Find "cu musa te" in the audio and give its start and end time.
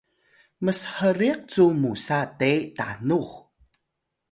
1.51-2.51